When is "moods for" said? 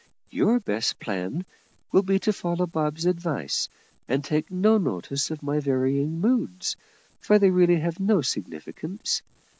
6.19-7.37